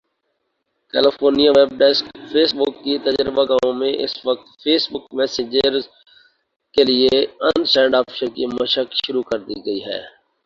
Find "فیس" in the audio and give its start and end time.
2.31-2.51, 4.63-4.83